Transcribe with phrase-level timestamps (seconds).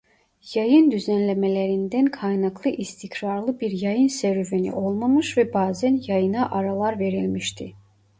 [0.53, 7.73] Yayın düzenlemelerinden kaynaklı istikrarlı bir yayın serüveni olmamış ve bazen yayına aralar verilmişti.